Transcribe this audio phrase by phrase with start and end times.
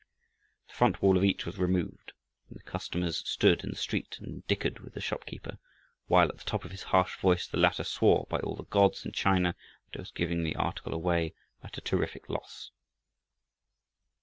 [0.67, 2.13] The front wall of each was removed,
[2.49, 5.59] and the customers stood in the street and dickered with the shopkeeper,
[6.07, 9.05] while at the top of his harsh voice the latter swore by all the gods
[9.05, 9.55] in China
[9.91, 12.71] that he was giving the article away at a terrific loss.